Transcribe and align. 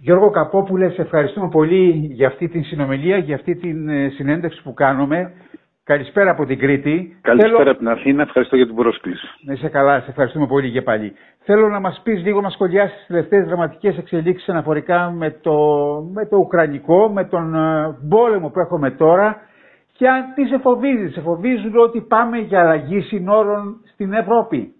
Γιώργο 0.00 0.30
Καπόπουλε, 0.30 0.88
σε 0.90 1.02
ευχαριστούμε 1.02 1.48
πολύ 1.48 2.08
για 2.12 2.26
αυτή 2.26 2.48
την 2.48 2.64
συνομιλία, 2.64 3.16
για 3.16 3.34
αυτή 3.34 3.54
την 3.56 3.88
ε, 3.88 4.08
συνέντευξη 4.08 4.62
που 4.62 4.74
κάνουμε. 4.74 5.32
Καλησπέρα 5.84 6.30
από 6.30 6.44
την 6.46 6.58
Κρήτη. 6.58 7.16
Καλησπέρα 7.20 7.56
Θέλω... 7.56 7.70
από 7.70 7.78
την 7.78 7.88
Αθήνα. 7.88 8.22
Ευχαριστώ 8.22 8.56
για 8.56 8.66
την 8.66 8.74
πρόσκληση. 8.74 9.26
Να 9.44 9.52
είσαι 9.52 9.68
καλά. 9.68 10.00
Σε 10.00 10.06
ευχαριστούμε 10.10 10.46
πολύ 10.46 10.70
και 10.70 10.82
πάλι. 10.82 11.12
Θέλω 11.44 11.68
να 11.68 11.80
μας 11.80 12.00
πεις 12.04 12.22
λίγο, 12.22 12.40
να 12.40 12.50
σχολιάσεις 12.50 12.96
τις 12.96 13.06
τελευταίες 13.06 13.46
δραματικές 13.46 13.98
εξελίξεις 13.98 14.48
αναφορικά 14.48 15.10
με 15.10 15.30
το, 15.40 15.54
με 16.12 16.26
το 16.26 16.36
Ουκρανικό, 16.36 17.08
με 17.08 17.24
τον 17.24 17.54
ε, 17.54 17.96
πόλεμο 18.08 18.48
που 18.48 18.60
έχουμε 18.60 18.90
τώρα 18.90 19.36
και 19.92 20.08
αν 20.08 20.24
τι 20.34 20.46
σε 20.46 20.58
φοβίζεις. 20.58 21.12
Σε 21.12 21.20
φοβίζουν 21.20 21.76
ότι 21.76 22.00
πάμε 22.00 22.38
για 22.38 22.60
αλλαγή 22.60 23.00
συνόρων 23.00 23.80
στην 23.92 24.12
Ευρώπη. 24.12 24.72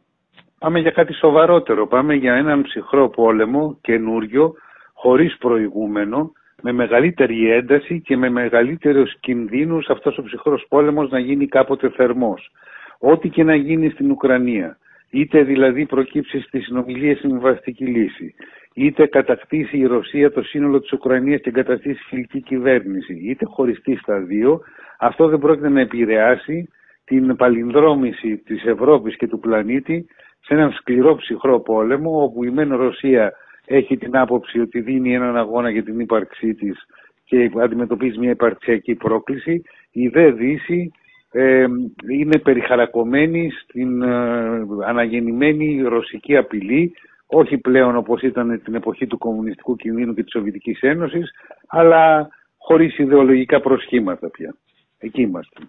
Πάμε 0.59 0.79
για 0.79 0.91
κάτι 0.91 1.12
σοβαρότερο. 1.12 1.87
Πάμε 1.87 2.14
για 2.14 2.35
έναν 2.35 2.62
ψυχρό 2.62 3.09
πόλεμο, 3.09 3.77
καινούριο, 3.80 4.55
χωρίς 5.01 5.37
προηγούμενο, 5.39 6.33
με 6.62 6.72
μεγαλύτερη 6.72 7.50
ένταση 7.50 8.00
και 8.00 8.17
με 8.17 8.29
μεγαλύτερους 8.29 9.18
κινδύνους 9.21 9.89
αυτός 9.89 10.18
ο 10.18 10.22
ψυχρός 10.22 10.67
πόλεμος 10.68 11.11
να 11.11 11.18
γίνει 11.18 11.46
κάποτε 11.46 11.89
θερμός. 11.89 12.50
Ό,τι 12.99 13.29
και 13.29 13.45
να 13.45 13.55
γίνει 13.55 13.91
στην 13.91 14.11
Ουκρανία, 14.11 14.79
είτε 15.11 15.43
δηλαδή 15.43 15.86
προκύψει 15.86 16.41
στη 16.41 16.61
συνομιλία 16.61 17.17
συμβαστική 17.17 17.85
λύση, 17.85 18.35
είτε 18.75 19.07
κατακτήσει 19.07 19.79
η 19.79 19.86
Ρωσία 19.86 20.32
το 20.32 20.43
σύνολο 20.43 20.81
της 20.81 20.93
Ουκρανίας 20.93 21.41
και 21.41 21.49
εγκαταστήσει 21.49 22.03
φιλική 22.08 22.43
κυβέρνηση, 22.43 23.14
είτε 23.25 23.44
χωριστεί 23.44 23.96
στα 23.96 24.19
δύο, 24.19 24.61
αυτό 24.99 25.29
δεν 25.29 25.39
πρόκειται 25.39 25.69
να 25.69 25.80
επηρεάσει 25.80 26.69
την 27.05 27.36
παλινδρόμηση 27.36 28.36
της 28.36 28.64
Ευρώπης 28.64 29.17
και 29.17 29.29
του 29.29 29.39
πλανήτη 29.39 30.07
σε 30.41 30.55
έναν 30.55 30.72
σκληρό 30.72 31.17
ψυχρό 31.17 31.61
πόλεμο 31.61 32.22
όπου 32.22 32.44
η 32.44 32.50
μεν 32.50 32.77
Ρωσία 32.77 33.33
έχει 33.69 33.97
την 33.97 34.17
άποψη 34.17 34.61
ότι 34.61 34.81
δίνει 34.81 35.14
έναν 35.14 35.36
αγώνα 35.36 35.70
για 35.70 35.83
την 35.83 36.00
ύπαρξή 36.00 36.55
της 36.55 36.86
και 37.25 37.50
αντιμετωπίζει 37.61 38.19
μια 38.19 38.31
υπαρξιακή 38.31 38.94
πρόκληση. 38.94 39.62
Η 39.91 40.08
δε 40.08 40.30
Δύση 40.30 40.92
ε, 41.30 41.66
είναι 42.11 42.39
περιχαρακωμένη 42.39 43.50
στην 43.50 44.02
ε, 44.02 44.66
αναγεννημένη 44.86 45.83
ρωσική 45.83 46.36
απειλή, 46.36 46.94
όχι 47.27 47.58
πλέον 47.58 47.96
όπως 47.96 48.22
ήταν 48.22 48.62
την 48.64 48.74
εποχή 48.74 49.06
του 49.06 49.19
κομμουνιστικού 49.19 49.77
κινδύνου 49.77 50.14
και 50.14 50.22
της 50.22 50.33
Σοβιετικής 50.33 50.80
Ένωσης, 50.80 51.30
αλλά 51.66 52.28
χωρίς 52.58 52.98
ιδεολογικά 52.98 53.61
προσχήματα 53.61 54.30
πια. 54.30 54.55
Εκεί 54.98 55.22
είμαστε. 55.22 55.61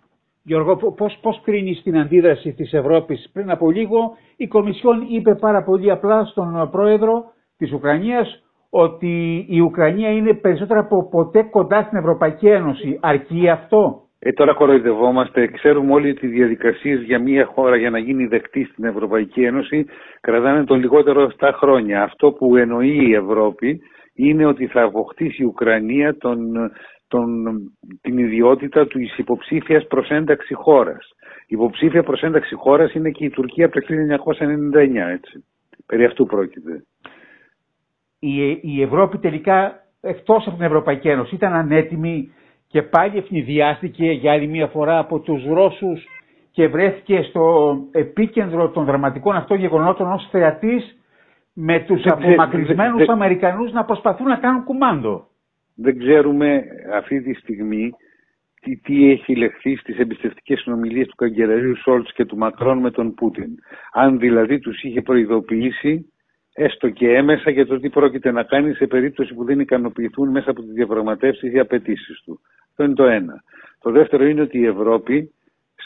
Γιώργο, 0.44 0.76
πώς, 0.76 1.18
πώς 1.22 1.42
κρίνεις 1.44 1.82
την 1.82 1.98
αντίδραση 1.98 2.54
της 2.54 2.74
Ευρώπης; 2.74 3.30
Πριν 3.34 3.52
από 3.52 3.72
λίγο 3.72 4.18
η 4.36 4.48
Κομισιόν 4.48 5.06
είπε 5.10 5.36
πάρα 5.36 5.64
πολύ 5.64 5.92
απλά 5.92 6.26
στον 6.26 6.70
πρόεδρο 6.72 7.34
της 7.60 7.74
Ουκρανίας 7.74 8.44
ότι 8.70 9.46
η 9.50 9.60
Ουκρανία 9.60 10.10
είναι 10.10 10.34
περισσότερο 10.34 10.80
από 10.80 11.10
ποτέ 11.10 11.42
κοντά 11.42 11.84
στην 11.84 11.98
Ευρωπαϊκή 11.98 12.48
Ένωση. 12.48 13.00
Αρκεί 13.02 13.50
αυτό; 13.50 14.04
Ε, 14.20 14.32
τώρα 14.32 14.54
κοροϊδευόμαστε. 14.54 15.48
Ξέρουμε 15.48 15.94
όλοι 15.94 16.10
ότι 16.10 16.26
οι 16.26 16.30
διαδικασίες 16.30 17.02
για 17.02 17.20
μια 17.20 17.46
χώρα 17.46 17.76
για 17.76 17.90
να 17.90 18.00
γίνει 18.00 18.26
δεκτή 18.26 18.64
στην 18.64 18.84
Ευρωπαϊκή 18.86 19.44
Ένωση 19.44 19.86
κρατάνε 20.22 20.64
τον 20.64 20.80
λιγότερο 20.80 21.32
7 21.40 21.50
χρόνια. 21.54 22.04
Αυτό 22.04 22.32
που 22.32 22.56
εννοεί 22.56 23.08
η 23.08 23.14
Ευρώπη 23.14 23.82
είναι 24.14 24.46
ότι 24.46 24.68
θα 24.68 24.82
αποκτήσει 24.82 25.42
η 25.42 25.46
Ουκρανία 25.46 26.18
τον, 26.18 26.40
τον, 27.08 27.28
την 28.02 28.18
ιδιότητα 28.18 28.88
του 28.88 29.00
υποψήφιας 29.18 29.88
προς 29.88 30.10
ένταξη 30.10 30.54
χώρας. 30.54 31.08
Η 31.42 31.56
υποψήφια 31.56 32.04
προς 32.04 32.22
ένταξη 32.22 32.56
χώρας 32.56 32.94
είναι 32.94 33.10
και 33.10 33.26
η 33.26 33.30
Τουρκία 33.30 33.66
από 33.66 33.80
το 33.80 33.86
1999, 33.88 35.12
έτσι. 35.12 35.46
Περί 35.86 36.06
αυτού 36.06 36.26
πρόκειται 36.26 36.84
η, 38.20 38.60
η 38.62 38.82
Ευρώπη 38.82 39.18
τελικά 39.18 39.84
εκτός 40.02 40.48
από 40.48 40.56
την 40.56 40.66
Ευρωπαϊκή 40.66 41.10
Ένωση 41.10 41.36
ήταν 41.36 41.54
ανέτοιμη 41.54 42.32
και 42.68 42.82
πάλι 42.82 43.18
ευνηδιάστηκε 43.18 44.06
για 44.06 44.32
άλλη 44.32 44.48
μία 44.48 44.68
φορά 44.68 44.98
από 44.98 45.20
τους 45.20 45.46
Ρώσους 45.46 46.04
και 46.52 46.68
βρέθηκε 46.68 47.22
στο 47.22 47.76
επίκεντρο 47.92 48.70
των 48.70 48.86
δραματικών 48.86 49.36
αυτών 49.36 49.58
γεγονότων 49.58 50.12
ως 50.12 50.28
θεατής 50.32 50.98
με 51.54 51.80
τους 51.80 52.06
απομακρυσμένους 52.06 53.08
Αμερικανούς 53.08 53.72
να 53.72 53.86
προσπαθούν 53.86 54.28
να 54.28 54.36
κάνουν 54.36 54.64
κουμάντο. 54.64 55.28
Δεν 55.76 56.00
ξέρουμε 56.00 56.64
αυτή 56.94 57.22
τη 57.22 57.34
στιγμή 57.34 57.92
τι, 58.62 58.78
τι 58.78 59.12
έχει 59.12 59.36
λεχθεί 59.36 59.76
στις 59.76 59.98
εμπιστευτικές 59.98 60.60
συνομιλίες 60.60 61.08
του 61.08 61.16
καγκελαρίου 61.16 61.76
Σόλτς 61.78 62.14
και 62.14 62.26
του 62.26 62.38
Μακρόν 62.38 62.78
με 62.78 62.92
τον 62.92 63.14
Πούτιν. 63.14 63.50
Αν 63.94 64.20
δηλαδή 64.20 64.60
τους 64.60 64.84
είχε 64.84 65.02
προειδοποιήσει 65.02 66.14
έστω 66.62 66.90
και 66.90 67.14
έμεσα 67.14 67.50
για 67.52 67.66
το 67.66 67.80
τι 67.80 67.90
πρόκειται 67.90 68.32
να 68.32 68.44
κάνει 68.44 68.74
σε 68.74 68.88
περίπτωση 68.88 69.34
που 69.34 69.44
δεν 69.44 69.60
ικανοποιηθούν 69.60 70.30
μέσα 70.30 70.50
από 70.50 70.62
τις 70.62 70.72
διαπραγματεύσεις 70.74 71.54
οι 71.54 71.60
απαιτήσεις 71.60 72.22
του. 72.26 72.40
Αυτό 72.70 72.84
είναι 72.84 72.94
το 72.94 73.04
ένα. 73.04 73.44
Το 73.82 73.92
δεύτερο 73.92 74.26
είναι 74.26 74.42
ότι 74.42 74.58
η 74.60 74.66
Ευρώπη 74.66 75.34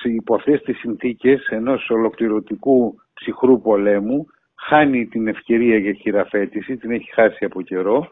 υπό 0.04 0.36
αυτές 0.36 0.62
τις 0.62 0.78
συνθήκες 0.78 1.48
ενός 1.50 1.90
ολοκληρωτικού 1.90 2.96
ψυχρού 3.14 3.62
πολέμου 3.62 4.26
χάνει 4.56 5.06
την 5.06 5.28
ευκαιρία 5.28 5.78
για 5.78 5.94
χειραφέτηση, 5.94 6.78
την 6.78 6.92
έχει 6.92 7.14
χάσει 7.14 7.46
από 7.46 7.62
καιρό 7.62 8.08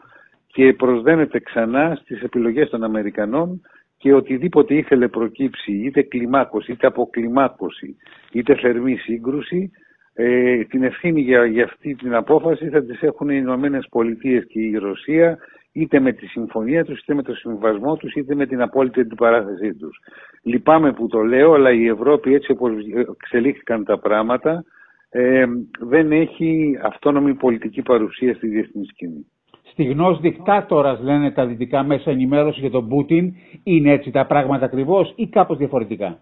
και 0.46 0.72
προσδένεται 0.72 1.40
ξανά 1.40 1.98
στις 2.02 2.22
επιλογές 2.22 2.70
των 2.70 2.84
Αμερικανών 2.84 3.60
και 3.98 4.14
οτιδήποτε 4.14 4.74
ήθελε 4.74 5.08
προκύψει 5.08 5.72
είτε 5.72 6.02
κλιμάκωση, 6.02 6.72
είτε 6.72 6.86
αποκλιμάκωση, 6.86 7.96
είτε 8.32 8.54
θερμή 8.54 8.96
σύγκρουση 8.96 9.70
ε, 10.14 10.64
την 10.64 10.82
ευθύνη 10.82 11.20
για, 11.20 11.46
για 11.46 11.64
αυτή 11.64 11.94
την 11.94 12.14
απόφαση 12.14 12.68
θα 12.68 12.84
τις 12.84 13.02
έχουν 13.02 13.28
οι 13.28 13.36
Ηνωμένες 13.38 13.86
Πολιτείες 13.90 14.44
και 14.46 14.60
η 14.60 14.76
Ρωσία 14.76 15.38
είτε 15.72 16.00
με 16.00 16.12
τη 16.12 16.26
συμφωνία 16.26 16.84
τους, 16.84 17.00
είτε 17.00 17.14
με 17.14 17.22
το 17.22 17.34
συμβασμό 17.34 17.96
τους, 17.96 18.14
είτε 18.14 18.34
με 18.34 18.46
την 18.46 18.62
απόλυτη 18.62 19.00
αντιπαράθεσή 19.00 19.74
τους. 19.74 19.98
Λυπάμαι 20.42 20.92
που 20.92 21.06
το 21.06 21.20
λέω, 21.20 21.52
αλλά 21.52 21.72
η 21.72 21.86
Ευρώπη 21.86 22.34
έτσι 22.34 22.52
όπως 22.52 22.72
εξελίχθηκαν 23.10 23.84
τα 23.84 23.98
πράγματα 23.98 24.64
ε, 25.10 25.44
δεν 25.80 26.12
έχει 26.12 26.78
αυτόνομη 26.82 27.34
πολιτική 27.34 27.82
παρουσία 27.82 28.34
στη 28.34 28.48
διεθνή 28.48 28.84
σκηνή. 28.84 29.26
Στιγνός 29.62 30.20
δικτάτορας 30.20 31.00
λένε 31.00 31.30
τα 31.30 31.46
δυτικά 31.46 31.82
μέσα 31.82 32.10
ενημέρωση 32.10 32.60
για 32.60 32.70
τον 32.70 32.88
Πούτιν. 32.88 33.32
Είναι 33.62 33.92
έτσι 33.92 34.10
τα 34.10 34.26
πράγματα 34.26 34.64
ακριβώς 34.64 35.12
ή 35.16 35.26
κάπως 35.28 35.56
διαφορετικά; 35.56 36.18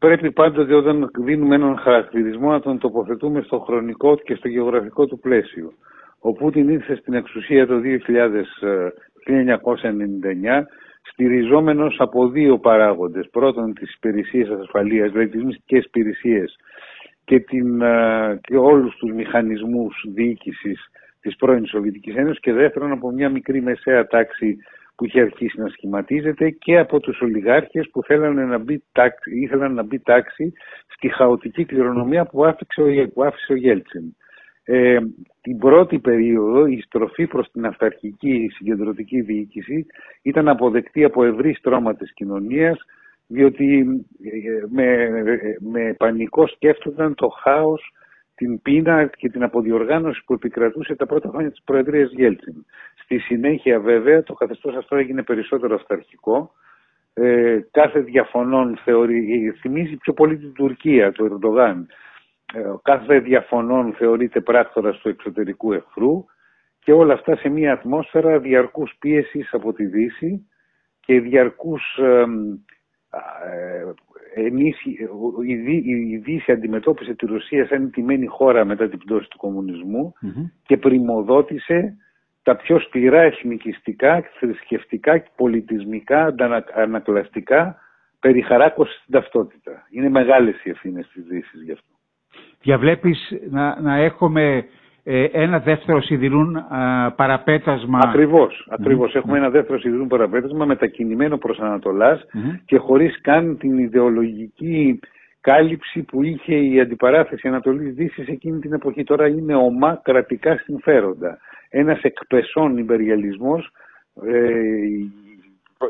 Πρέπει 0.00 0.32
πάντοτε 0.32 0.74
όταν 0.74 1.10
δίνουμε 1.18 1.54
έναν 1.54 1.78
χαρακτηρισμό 1.78 2.50
να 2.50 2.60
τον 2.60 2.78
τοποθετούμε 2.78 3.42
στο 3.42 3.58
χρονικό 3.58 4.16
και 4.16 4.34
στο 4.34 4.48
γεωγραφικό 4.48 5.06
του 5.06 5.18
πλαίσιο. 5.18 5.72
Ο 6.18 6.32
Πούτιν 6.32 6.68
ήρθε 6.68 6.96
στην 6.96 7.14
εξουσία 7.14 7.66
το 7.66 7.80
1999 7.80 7.82
στηριζόμενος 11.02 11.96
από 11.98 12.28
δύο 12.28 12.58
παράγοντες. 12.58 13.28
Πρώτον 13.30 13.74
τις 13.74 13.94
υπηρεσίες 13.94 14.48
ασφαλείας, 14.48 15.12
δηλαδή 15.12 15.30
τις 15.30 15.44
μυστικές 15.44 15.84
υπηρεσίες 15.84 16.56
και, 17.24 17.40
την, 17.40 17.82
και 18.40 18.56
όλους 18.56 18.96
τους 18.96 19.12
μηχανισμούς 19.12 20.04
διοίκησης 20.14 20.90
της 21.20 21.36
πρώην 21.36 21.66
Σοβιετικής 21.66 22.14
Ένωσης 22.14 22.40
και 22.40 22.52
δεύτερον 22.52 22.92
από 22.92 23.10
μια 23.10 23.28
μικρή 23.28 23.62
μεσαία 23.62 24.06
τάξη 24.06 24.58
που 25.00 25.06
είχε 25.06 25.20
αρχίσει 25.20 25.60
να 25.60 25.68
σχηματίζεται 25.68 26.50
και 26.50 26.78
από 26.78 27.00
τους 27.00 27.20
ολιγάρχες 27.20 27.88
που 27.92 28.02
θέλανε 28.02 28.44
να 28.44 28.58
μπει 28.58 28.82
τάξη, 28.92 29.40
ήθελαν 29.40 29.74
να 29.74 29.82
μπει 29.82 29.98
τάξη 29.98 30.52
στη 30.86 31.08
χαοτική 31.08 31.64
κληρονομία 31.64 32.24
που 32.24 32.44
άφησε 32.44 32.82
ο, 32.82 33.08
που 33.14 33.24
άφησε 33.24 33.52
ο 33.52 33.56
Γέλτσιν. 33.56 34.16
Ε, 34.64 34.98
την 35.40 35.58
πρώτη 35.58 35.98
περίοδο 35.98 36.66
η 36.66 36.80
στροφή 36.80 37.26
προς 37.26 37.50
την 37.50 37.66
αυταρχική 37.66 38.48
συγκεντρωτική 38.54 39.20
διοίκηση 39.20 39.86
ήταν 40.22 40.48
αποδεκτή 40.48 41.04
από 41.04 41.24
ευρύ 41.24 41.54
στρώμα 41.54 41.94
της 41.94 42.12
κοινωνίας 42.14 42.78
διότι 43.26 43.86
ε, 44.22 44.64
με, 44.68 44.84
ε, 44.84 45.56
με 45.60 45.94
πανικό 45.98 46.46
σκέφτονταν 46.46 47.14
το 47.14 47.28
χάος 47.28 47.92
την 48.40 48.62
πείνα 48.62 49.06
και 49.06 49.28
την 49.28 49.42
αποδιοργάνωση 49.42 50.22
που 50.24 50.32
επικρατούσε 50.32 50.94
τα 50.94 51.06
πρώτα 51.06 51.28
χρόνια 51.28 51.50
της 51.50 51.62
Προεδρίας 51.64 52.10
Γέλτσιν. 52.10 52.54
Στη 53.02 53.18
συνέχεια 53.18 53.80
βέβαια 53.80 54.22
το 54.22 54.34
καθεστώς 54.34 54.76
αυτό 54.76 54.96
έγινε 54.96 55.22
περισσότερο 55.22 55.74
αυταρχικό. 55.74 56.52
Ε, 57.14 57.58
κάθε 57.70 58.00
διαφωνών 58.00 58.78
θεωρεί, 58.84 59.50
θυμίζει 59.60 59.96
πιο 59.96 60.12
πολύ 60.12 60.38
την 60.38 60.52
Τουρκία, 60.52 61.12
το 61.12 61.24
Ερντογάν. 61.24 61.86
Ε, 62.54 62.60
κάθε 62.82 63.18
διαφωνών 63.18 63.94
θεωρείται 63.94 64.40
πράκτορας 64.40 64.98
του 64.98 65.08
εξωτερικού 65.08 65.72
εχθρού 65.72 66.24
και 66.78 66.92
όλα 66.92 67.12
αυτά 67.12 67.36
σε 67.36 67.48
μια 67.48 67.72
ατμόσφαιρα 67.72 68.38
διαρκούς 68.38 68.96
πίεσης 68.98 69.52
από 69.52 69.72
τη 69.72 69.84
Δύση 69.84 70.48
και 71.00 71.20
διαρκούς 71.20 71.98
ε, 71.98 72.24
η 76.10 76.16
Δύση 76.16 76.52
αντιμετώπισε 76.52 77.14
τη 77.14 77.26
Ρωσία 77.26 77.66
σαν 77.66 77.90
τιμένη 77.90 78.26
χώρα 78.26 78.64
μετά 78.64 78.88
την 78.88 78.98
πτώση 78.98 79.28
του 79.28 79.36
κομμουνισμου 79.36 80.12
και 80.66 80.76
πρημοδότησε 80.76 81.96
τα 82.42 82.56
πιο 82.56 82.80
σκληρά 82.80 83.20
εθνικιστικά, 83.20 84.24
θρησκευτικά, 84.38 85.24
πολιτισμικά, 85.36 86.34
ανακλαστικά 86.74 87.76
περιχαράκωση 88.20 88.98
στην 89.00 89.12
ταυτότητα. 89.12 89.86
Είναι 89.90 90.08
μεγάλες 90.08 90.64
οι 90.64 90.70
ευθύνες 90.70 91.08
της 91.12 91.24
Δύσης 91.24 91.62
γι' 91.62 91.72
αυτό. 91.72 91.88
Διαβλέπεις 92.62 93.32
να, 93.50 93.80
να 93.80 93.96
έχουμε 93.96 94.56
ε, 94.56 94.64
ένα 95.32 95.58
δεύτερο 95.58 96.02
σιδηρούν 96.02 96.64
παραπέτασμα. 97.16 97.98
Ακριβώς, 98.02 98.68
ακριβώς. 98.70 99.14
Έχουμε 99.14 99.38
ένα 99.38 99.50
δεύτερο 99.50 99.78
σιδηρούν 99.78 100.06
παραπέτασμα 100.06 100.64
μετακινημένο 100.64 101.38
προς 101.38 101.58
Ανατολάς 101.58 102.24
και 102.64 102.78
χωρίς 102.78 103.20
καν 103.20 103.58
την 103.58 103.78
ιδεολογική 103.78 105.00
κάλυψη 105.40 106.02
που 106.02 106.22
είχε 106.22 106.54
η 106.54 106.80
αντιπαράθεση 106.80 107.48
Ανατολής 107.48 107.94
Δύσης 107.94 108.28
εκείνη 108.28 108.60
την 108.60 108.72
εποχή. 108.72 109.04
Τώρα 109.04 109.28
είναι 109.28 109.54
ομά 109.54 110.00
κρατικά 110.02 110.56
συμφέροντα. 110.56 111.38
Ένας 111.68 112.02
εκπεσών 112.02 112.78
υπεριαλισμός, 112.78 113.70
ε, 114.26 114.52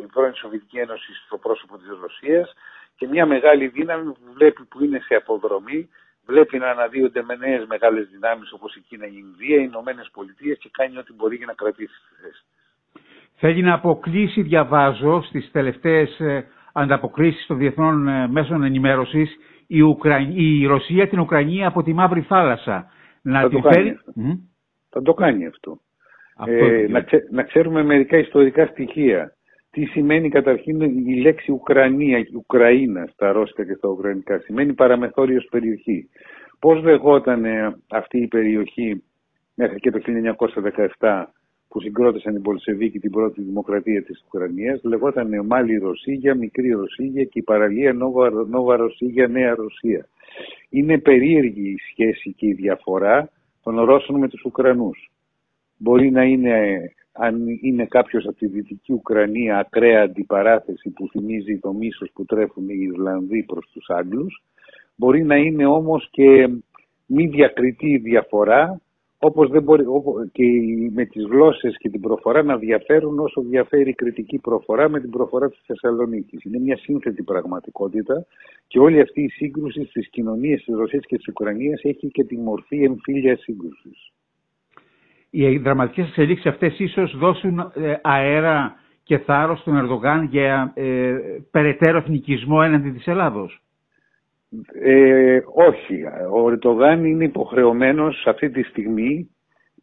η 0.02 0.06
πρώην 0.12 0.34
Σοβιετική 0.34 0.78
Ένωση 0.78 1.12
στο 1.26 1.38
πρόσωπο 1.38 1.78
της 1.78 1.88
Ρωσίας 2.00 2.54
και 2.96 3.06
μια 3.06 3.26
μεγάλη 3.26 3.66
δύναμη 3.66 4.04
που 4.04 4.32
βλέπει 4.34 4.64
που 4.64 4.84
είναι 4.84 4.98
σε 4.98 5.14
αποδρομή 5.14 5.88
βλέπει 6.30 6.58
να 6.58 6.68
αναδύονται 6.70 7.22
με 7.22 7.34
νέες 7.34 7.66
μεγάλες 7.66 8.08
δυνάμεις 8.14 8.52
όπως 8.52 8.76
η 8.76 8.80
Κίνα, 8.88 9.06
η 9.06 9.16
Ινδία, 9.24 9.58
οι 9.60 9.66
Ηνωμένες 9.72 10.10
Πολιτείες 10.12 10.58
και 10.58 10.68
κάνει 10.72 10.98
ό,τι 10.98 11.12
μπορεί 11.12 11.36
για 11.36 11.46
να 11.46 11.52
κρατήσει 11.52 11.98
τη 12.08 12.22
θέση. 12.22 12.42
Θέλει 13.42 13.62
να 13.62 13.74
αποκλείσει, 13.74 14.42
διαβάζω, 14.42 15.22
στις 15.22 15.50
τελευταίες 15.50 16.20
ανταποκρίσεις 16.72 17.46
των 17.46 17.58
διεθνών 17.58 18.08
ε, 18.08 18.28
μέσων 18.28 18.62
ενημέρωσης 18.62 19.36
η, 19.66 19.78
η 20.34 20.66
Ρωσία 20.66 21.08
την 21.08 21.18
Ουκρανία 21.20 21.66
από 21.68 21.82
τη 21.82 21.92
Μαύρη 21.92 22.20
Θάλασσα. 22.20 22.90
Να 23.22 23.40
Θα, 23.40 23.48
το 23.48 23.60
φέρει... 23.60 23.98
Θα 24.90 25.02
το 25.02 25.14
κάνει 25.14 25.46
αυτό. 25.46 25.80
ε, 26.46 26.86
να, 26.88 27.04
να 27.30 27.42
ξέρουμε 27.42 27.82
μερικά 27.82 28.16
ιστορικά 28.16 28.66
στοιχεία 28.66 29.34
τι 29.70 29.84
σημαίνει 29.84 30.28
καταρχήν 30.28 30.80
η 30.80 31.20
λέξη 31.20 31.52
Ουκρανία, 31.52 32.26
Ουκραΐνα 32.34 33.06
στα 33.12 33.32
ρώσικα 33.32 33.64
και 33.64 33.74
στα 33.74 33.88
ουκρανικά. 33.88 34.38
Σημαίνει 34.38 34.72
παραμεθόριος 34.72 35.46
περιοχή. 35.50 36.08
Πώς 36.58 36.82
λεγόταν 36.82 37.44
αυτή 37.90 38.18
η 38.18 38.26
περιοχή 38.26 39.02
μέχρι 39.54 39.78
και 39.78 39.90
το 39.90 40.00
1917 40.98 41.24
που 41.68 41.80
συγκρότησαν 41.80 42.34
οι 42.34 42.40
Πολσεβίκοι 42.40 42.98
την 42.98 43.10
πρώτη 43.10 43.42
δημοκρατία 43.42 44.02
της 44.02 44.22
Ουκρανίας, 44.26 44.80
λεγόταν 44.82 45.46
Μάλι 45.46 45.76
Ρωσίγια, 45.76 46.34
Μικρή 46.34 46.70
Ρωσίγια 46.70 47.24
και 47.24 47.38
η 47.38 47.42
παραλία 47.42 47.92
Νόβα, 47.92 48.30
Νόβα 48.30 48.76
Ρωσίγια, 48.76 49.28
Νέα 49.28 49.54
Ρωσία. 49.54 50.08
Είναι 50.70 50.98
περίεργη 50.98 51.68
η 51.68 51.76
σχέση 51.90 52.32
και 52.32 52.46
η 52.46 52.52
διαφορά 52.52 53.30
των 53.62 53.80
Ρώσων 53.80 54.18
με 54.18 54.28
τους 54.28 54.44
Ουκρανούς. 54.44 55.10
Μπορεί 55.76 56.10
να 56.10 56.22
είναι 56.22 56.80
αν 57.22 57.46
είναι 57.62 57.86
κάποιος 57.86 58.26
από 58.26 58.36
τη 58.36 58.46
Δυτική 58.46 58.92
Ουκρανία 58.92 59.58
ακραία 59.58 60.02
αντιπαράθεση 60.02 60.90
που 60.90 61.08
θυμίζει 61.08 61.58
το 61.58 61.72
μίσος 61.72 62.10
που 62.12 62.24
τρέφουν 62.24 62.68
οι 62.68 62.88
Ιρλανδοί 62.92 63.42
προς 63.42 63.70
τους 63.72 63.88
Άγγλους, 63.88 64.42
μπορεί 64.96 65.24
να 65.24 65.36
είναι 65.36 65.66
όμως 65.66 66.08
και 66.10 66.48
μη 67.06 67.26
διακριτή 67.26 67.96
διαφορά, 67.96 68.80
όπως 69.18 69.50
δεν 69.50 69.62
μπορεί, 69.62 69.84
και 70.32 70.44
με 70.92 71.04
τις 71.04 71.24
γλώσσες 71.24 71.76
και 71.78 71.88
την 71.88 72.00
προφορά 72.00 72.42
να 72.42 72.56
διαφέρουν 72.56 73.18
όσο 73.18 73.40
διαφέρει 73.40 73.90
η 73.90 73.94
κριτική 73.94 74.38
προφορά 74.38 74.88
με 74.88 75.00
την 75.00 75.10
προφορά 75.10 75.48
της 75.50 75.60
Θεσσαλονίκης. 75.66 76.44
Είναι 76.44 76.58
μια 76.58 76.76
σύνθετη 76.76 77.22
πραγματικότητα 77.22 78.26
και 78.66 78.78
όλη 78.78 79.00
αυτή 79.00 79.22
η 79.22 79.28
σύγκρουση 79.28 79.84
στις 79.84 80.08
κοινωνίες 80.08 80.62
της 80.64 80.74
Ρωσίας 80.74 81.06
και 81.06 81.16
της 81.16 81.28
Ουκρανίας 81.28 81.80
έχει 81.82 82.10
και 82.10 82.24
τη 82.24 82.36
μορφή 82.36 82.82
εμφύλιας 82.82 83.40
σύγκρουσης 83.40 84.12
οι 85.30 85.58
δραματικές 85.58 86.08
εξελίξεις 86.08 86.46
αυτές 86.46 86.78
ίσως 86.78 87.16
δώσουν 87.16 87.58
ε, 87.74 87.94
αέρα 88.02 88.74
και 89.02 89.18
θάρρος 89.18 89.60
στον 89.60 89.76
Ερδογάν 89.76 90.28
για 90.30 90.72
ε, 90.74 91.14
περαιτέρω 91.50 91.98
εθνικισμό 91.98 92.60
έναντι 92.64 92.90
της 92.90 93.06
Ελλάδος. 93.06 93.62
Ε, 94.82 95.40
όχι. 95.54 96.02
Ο 96.32 96.50
Ερντογάν 96.50 97.04
είναι 97.04 97.24
υποχρεωμένος 97.24 98.26
αυτή 98.26 98.50
τη 98.50 98.62
στιγμή, 98.62 99.30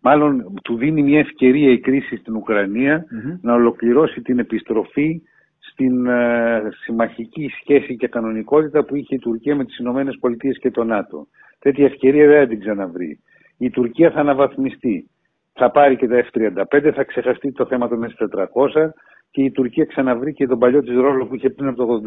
μάλλον 0.01 0.53
του 0.63 0.77
δίνει 0.77 1.01
μια 1.01 1.19
ευκαιρία 1.19 1.71
η 1.71 1.79
κρίση 1.79 2.15
στην 2.15 2.35
ουκρανια 2.35 3.05
να 3.41 3.53
ολοκληρώσει 3.53 4.21
την 4.21 4.39
επιστροφή 4.39 5.21
στην 5.59 6.05
ε, 6.07 6.61
συμμαχική 6.83 7.50
σχέση 7.61 7.95
και 7.95 8.07
κανονικότητα 8.07 8.83
που 8.83 8.95
είχε 8.95 9.15
η 9.15 9.19
Τουρκία 9.19 9.55
με 9.55 9.65
τις 9.65 9.77
Ηνωμένες 9.77 10.17
Πολιτείες 10.19 10.57
και 10.59 10.71
το 10.71 10.83
ΝΑΤΟ. 10.83 11.27
Τέτοια 11.59 11.85
ευκαιρία 11.85 12.27
δεν 12.27 12.39
θα 12.39 12.47
την 12.47 12.59
ξαναβρει. 12.59 13.19
Η 13.57 13.69
Τουρκία 13.69 14.11
θα 14.11 14.19
αναβαθμιστεί 14.19 15.09
θα 15.57 15.71
πάρει 15.71 15.95
και 15.95 16.07
τα 16.07 16.25
F-35, 16.25 16.92
θα 16.94 17.04
ξεχαστεί 17.04 17.51
το 17.51 17.65
θέμα 17.65 17.88
των 17.88 18.06
S-400 18.06 18.89
και 19.31 19.44
η 19.44 19.51
Τουρκία 19.51 19.86
ξαναβρήκε 19.86 20.48
τον 20.48 20.59
παλιό 20.59 20.81
της 20.81 20.95
ρόλο 20.95 21.25
που 21.25 21.36
είχε 21.36 21.50
πριν 21.50 21.68
από 21.68 21.86
το 21.86 22.01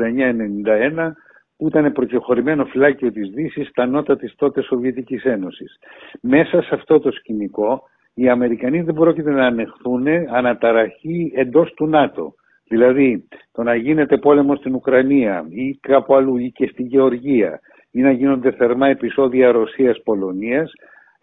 89-91 0.97 1.11
που 1.56 1.69
ήταν 1.69 1.93
προκεχωρημένο 1.93 2.64
φυλάκιο 2.64 3.12
της 3.12 3.29
Δύσης 3.31 3.69
στα 3.69 3.87
νότα 3.87 4.17
της 4.17 4.35
τότε 4.37 4.62
Σοβιετικής 4.62 5.25
Ένωσης. 5.25 5.79
Μέσα 6.20 6.62
σε 6.62 6.75
αυτό 6.75 7.00
το 7.00 7.11
σκηνικό 7.11 7.82
οι 8.14 8.29
Αμερικανοί 8.29 8.81
δεν 8.81 8.94
πρόκειται 8.94 9.31
να 9.31 9.47
ανεχθούν 9.47 10.06
αναταραχή 10.32 11.32
εντός 11.35 11.73
του 11.73 11.87
ΝΑΤΟ. 11.87 12.35
Δηλαδή 12.69 13.29
το 13.53 13.62
να 13.62 13.75
γίνεται 13.75 14.19
πόλεμος 14.19 14.58
στην 14.58 14.75
Ουκρανία 14.75 15.46
ή 15.49 15.79
κάπου 15.81 16.14
αλλού 16.14 16.37
ή 16.37 16.50
και 16.50 16.67
στη 16.67 16.82
Γεωργία 16.82 17.61
ή 17.91 18.00
να 18.00 18.11
γίνονται 18.11 18.50
θερμά 18.50 18.88
επεισόδια 18.88 19.53
Ρωσίας-Πολωνίας 19.53 20.73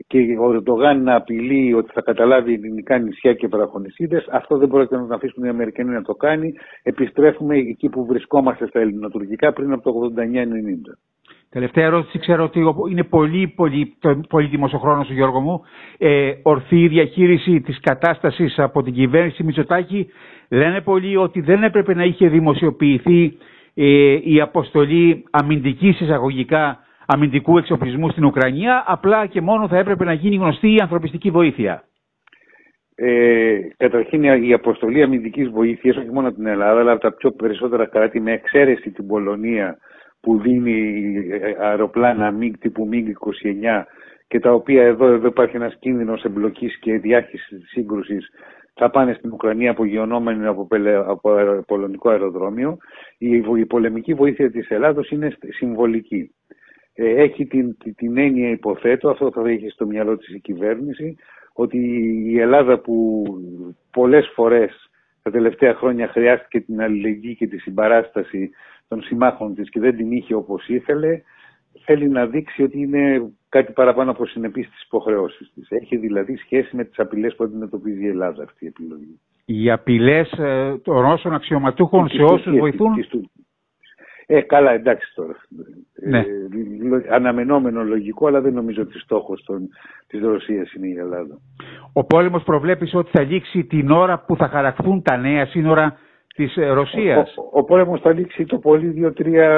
και 0.07 0.37
ο 0.39 0.51
Ερντογάν 0.51 1.03
να 1.03 1.15
απειλεί 1.15 1.73
ότι 1.73 1.91
θα 1.93 2.01
καταλάβει 2.01 2.53
ελληνικά 2.53 2.97
νησιά 2.97 3.33
και 3.33 3.47
βραχονισίδες, 3.47 4.27
αυτό 4.31 4.57
δεν 4.57 4.67
πρόκειται 4.67 4.97
να 4.97 5.15
αφήσουν 5.15 5.43
οι 5.43 5.49
Αμερικανοί 5.49 5.89
να 5.89 6.01
το 6.01 6.13
κάνει. 6.13 6.53
Επιστρέφουμε 6.83 7.57
εκεί 7.57 7.89
που 7.89 8.05
βρισκόμαστε 8.05 8.67
στα 8.67 8.79
ελληνοτουρκικά 8.79 9.53
πριν 9.53 9.71
από 9.71 9.91
το 9.91 10.13
89-90. 10.15 10.97
Τελευταία 11.49 11.85
ερώτηση, 11.85 12.19
ξέρω 12.19 12.43
ότι 12.43 12.59
είναι 12.89 13.03
πολύ, 13.03 13.47
πολύ 13.47 13.97
πολύτιμος 14.29 14.73
ο 14.73 14.77
χρόνος, 14.77 15.11
Γιώργο 15.11 15.39
μου. 15.39 15.61
Ε, 15.97 16.31
ορθή 16.43 16.87
διαχείριση 16.87 17.61
της 17.61 17.79
κατάστασης 17.79 18.59
από 18.59 18.83
την 18.83 18.93
κυβέρνηση 18.93 19.43
Μητσοτάκη. 19.43 20.07
Λένε 20.49 20.81
πολλοί 20.81 21.17
ότι 21.17 21.41
δεν 21.41 21.63
έπρεπε 21.63 21.93
να 21.93 22.03
είχε 22.03 22.27
δημοσιοποιηθεί 22.27 23.37
ε, 23.73 24.19
η 24.23 24.41
αποστολή 24.41 25.23
αμυντικής 25.31 25.99
εισαγωγικά 25.99 26.79
αμυντικού 27.07 27.57
εξοπλισμού 27.57 28.09
στην 28.09 28.25
Ουκρανία, 28.25 28.83
απλά 28.87 29.25
και 29.25 29.41
μόνο 29.41 29.67
θα 29.67 29.77
έπρεπε 29.77 30.03
να 30.03 30.13
γίνει 30.13 30.35
γνωστή 30.35 30.73
η 30.73 30.79
ανθρωπιστική 30.81 31.31
βοήθεια. 31.31 31.83
Ε, 32.95 33.59
καταρχήν 33.77 34.23
η 34.23 34.53
αποστολή 34.53 35.03
αμυντικής 35.03 35.49
βοήθειας, 35.49 35.97
όχι 35.97 36.11
μόνο 36.11 36.31
την 36.31 36.45
Ελλάδα, 36.45 36.79
αλλά 36.79 36.91
από 36.91 37.01
τα 37.01 37.13
πιο 37.13 37.31
περισσότερα 37.31 37.85
κράτη, 37.85 38.19
με 38.19 38.31
εξαίρεση 38.31 38.91
την 38.91 39.07
Πολωνία 39.07 39.77
που 40.21 40.39
δίνει 40.39 41.13
αεροπλάνα 41.59 42.37
MiG 42.41 42.51
τύπου 42.59 42.89
MiG-29 42.91 43.83
και 44.27 44.39
τα 44.39 44.53
οποία 44.53 44.83
εδώ, 44.83 45.05
εδώ 45.05 45.27
υπάρχει 45.27 45.55
ένας 45.55 45.77
κίνδυνος 45.79 46.23
εμπλοκής 46.23 46.79
και 46.79 46.97
διάχυσης 46.97 47.59
της 47.59 47.69
σύγκρουσης, 47.69 48.29
θα 48.73 48.89
πάνε 48.89 49.13
στην 49.13 49.31
Ουκρανία 49.31 49.71
απογειωνόμενοι 49.71 50.45
από, 50.45 50.67
από 51.07 51.63
πολωνικό 51.67 52.09
αεροδρόμιο. 52.09 52.77
Η, 53.17 53.43
η 53.57 53.65
πολεμική 53.65 54.13
βοήθεια 54.13 54.51
της 54.51 54.69
Ελλάδος 54.69 55.09
είναι 55.09 55.37
συμβολική. 55.49 56.31
Ε, 56.99 57.21
έχει 57.21 57.45
την, 57.45 57.77
την 57.95 58.17
έννοια 58.17 58.49
υποθέτω, 58.49 59.09
αυτό 59.09 59.31
θα 59.31 59.49
έχει 59.49 59.69
στο 59.69 59.85
μυαλό 59.85 60.17
της 60.17 60.27
η 60.27 60.39
κυβέρνηση, 60.39 61.15
ότι 61.53 61.77
η 62.25 62.39
Ελλάδα 62.39 62.79
που 62.79 63.23
πολλές 63.91 64.31
φορές 64.33 64.89
τα 65.21 65.31
τελευταία 65.31 65.73
χρόνια 65.73 66.07
χρειάστηκε 66.07 66.59
την 66.59 66.81
αλληλεγγύη 66.81 67.35
και 67.35 67.47
τη 67.47 67.57
συμπαράσταση 67.57 68.49
των 68.87 69.01
συμμάχων 69.01 69.55
της 69.55 69.69
και 69.69 69.79
δεν 69.79 69.95
την 69.95 70.11
είχε 70.11 70.33
όπως 70.33 70.67
ήθελε, 70.67 71.21
θέλει 71.85 72.09
να 72.09 72.25
δείξει 72.25 72.63
ότι 72.63 72.79
είναι 72.79 73.31
κάτι 73.49 73.71
παραπάνω 73.71 74.11
από 74.11 74.25
συνεπή 74.25 74.63
στις 74.63 74.83
υποχρεώσεις 74.83 75.51
της. 75.53 75.67
Έχει 75.69 75.97
δηλαδή 75.97 76.35
σχέση 76.35 76.75
με 76.75 76.83
τις 76.83 76.99
απειλές 76.99 77.35
που 77.35 77.43
αντιμετωπίζει 77.43 78.03
η 78.03 78.07
Ελλάδα 78.07 78.43
αυτή 78.43 78.65
η 78.65 78.67
επιλογή. 78.67 79.19
Οι 79.45 79.71
απειλές 79.71 80.31
ε, 80.31 80.77
των 80.83 80.99
Ρώσων 80.99 81.33
αξιωματούχων 81.33 82.09
σε 82.09 82.23
όσους 82.23 82.57
βοηθούν... 82.57 83.05
Ε, 84.29 84.41
καλά, 84.41 84.71
εντάξει 84.71 85.13
τώρα. 85.15 85.35
Ναι. 85.93 86.19
Ε, 86.19 86.25
αναμενόμενο 87.09 87.83
λογικό, 87.83 88.27
αλλά 88.27 88.41
δεν 88.41 88.53
νομίζω 88.53 88.81
ότι 88.81 88.99
στόχος 88.99 89.43
των, 89.43 89.69
της 90.07 90.21
Ρωσίας 90.21 90.73
είναι 90.73 90.87
η 90.87 90.97
Ελλάδα. 90.97 91.39
Ο 91.93 92.05
πόλεμος 92.05 92.43
προβλέπεις 92.43 92.93
ότι 92.93 93.11
θα 93.13 93.23
λήξει 93.23 93.63
την 93.63 93.91
ώρα 93.91 94.19
που 94.19 94.35
θα 94.35 94.47
χαρακτούν 94.47 95.01
τα 95.01 95.17
νέα 95.17 95.45
σύνορα 95.45 95.99
της 96.35 96.53
Ρωσίας; 96.55 97.37
Ο, 97.37 97.41
ο, 97.41 97.59
ο 97.59 97.63
πόλεμος 97.63 98.01
θα 98.01 98.13
λήξει 98.13 98.45
το 98.45 98.57
πολύ 98.57 98.87
δύο-τρία... 98.87 99.49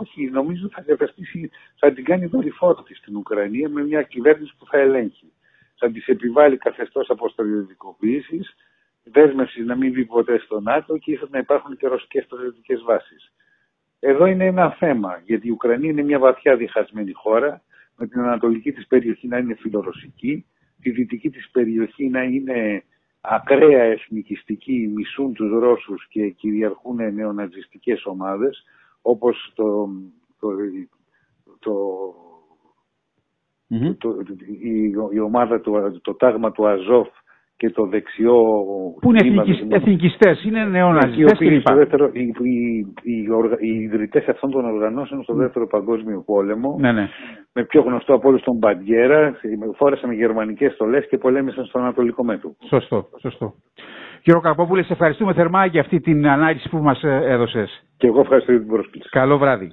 Όχι, 0.00 0.30
νομίζω 0.32 0.68
θα 0.72 0.82
διαβαστήσει, 0.82 1.50
θα 1.78 1.92
την 1.92 2.04
κάνει 2.04 2.26
δορυφόρο 2.26 2.82
της 2.82 2.98
στην 2.98 3.16
Ουκρανία 3.16 3.68
με 3.68 3.82
μια 3.82 4.02
κυβέρνηση 4.02 4.54
που 4.58 4.66
θα 4.66 4.78
ελέγχει. 4.78 5.32
Θα 5.78 5.90
της 5.90 6.06
επιβάλλει 6.06 6.56
καθεστώς 6.56 7.10
αποστολιοδικοποίησης, 7.10 8.54
δέσμευσης 9.02 9.66
να 9.66 9.76
μην 9.76 9.92
μπει 9.92 10.04
ποτέ 10.04 10.38
στο 10.38 10.60
ΝΑΤΟ 10.60 10.98
και 10.98 11.12
ίσως 11.12 11.30
να 11.30 11.38
υπάρχουν 11.38 11.76
και 11.76 11.86
ρωσικές 11.86 12.24
στρατιωτικές 12.24 12.82
βάσεις. 12.82 13.32
Εδώ 14.00 14.26
είναι 14.26 14.44
ένα 14.44 14.70
θέμα, 14.70 15.22
γιατί 15.24 15.46
η 15.46 15.50
Ουκρανία 15.50 15.90
είναι 15.90 16.02
μια 16.02 16.18
βαθιά 16.18 16.56
διχασμένη 16.56 17.12
χώρα, 17.12 17.62
με 17.96 18.06
την 18.06 18.20
ανατολική 18.20 18.72
της 18.72 18.86
περιοχή 18.86 19.28
να 19.28 19.38
είναι 19.38 19.54
φιλορωσική, 19.54 20.46
τη 20.80 20.90
δυτική 20.90 21.30
της 21.30 21.50
περιοχή 21.50 22.08
να 22.08 22.22
είναι 22.22 22.84
ακραία 23.20 23.82
εθνικιστική, 23.82 24.90
μισούν 24.94 25.32
τους 25.32 25.50
Ρώσους 25.50 26.08
και 26.08 26.28
κυριαρχούν 26.28 27.14
νεοναζιστικές 27.14 28.06
ομάδες, 28.06 28.64
όπως 29.02 29.52
το, 29.54 29.88
το, 30.38 30.48
το, 31.58 32.14
το, 33.98 34.16
η, 34.62 34.92
η, 35.12 35.18
ομάδα 35.20 35.60
του, 35.60 36.00
το 36.02 36.14
τάγμα 36.14 36.52
του 36.52 36.68
Αζόφ 36.68 37.08
και 37.58 37.70
το 37.70 37.86
δεξιό... 37.86 38.36
Που 39.00 39.10
είναι 39.10 39.44
εθνικιστές, 39.68 40.44
είναι 40.44 40.64
νεοναζιστές 40.64 41.38
κλπ. 41.38 41.72
Δεύτερο, 41.74 42.10
οι, 42.12 42.20
οι, 42.42 42.86
οι, 43.02 43.26
οι 43.60 43.80
ιδρυτές 43.80 44.28
αυτών 44.28 44.50
των 44.50 44.64
οργανώσεων 44.64 45.22
στο 45.22 45.34
δεύτερο 45.34 45.66
παγκόσμιο 45.66 46.22
πόλεμο, 46.26 46.76
ναι, 46.80 46.92
ναι. 46.92 47.08
με 47.52 47.64
πιο 47.64 47.80
γνωστό 47.82 48.14
από 48.14 48.28
όλους 48.28 48.42
τον 48.42 48.56
Μπαντιέρα, 48.56 49.36
φόρεσαν 49.76 50.12
γερμανικές 50.12 50.72
στολές 50.72 51.06
και 51.08 51.18
πολέμησαν 51.18 51.64
στον 51.64 51.82
Ανατολικό 51.82 52.24
Μέτωπο. 52.24 52.56
Σωστό, 52.68 53.08
σωστό. 53.20 53.54
Κύριο 54.22 54.40
Καρπόπουλε, 54.40 54.82
σε 54.82 54.92
ευχαριστούμε 54.92 55.32
θερμά 55.32 55.66
για 55.66 55.80
αυτή 55.80 56.00
την 56.00 56.26
ανάλυση 56.26 56.68
που 56.68 56.76
μας 56.78 57.02
ε, 57.02 57.20
έδωσες. 57.24 57.84
Και 57.96 58.06
εγώ 58.06 58.20
ευχαριστώ 58.20 58.50
για 58.50 58.60
την 58.60 58.70
πρόσκληση. 58.70 59.08
Καλό 59.08 59.38
βράδυ. 59.38 59.72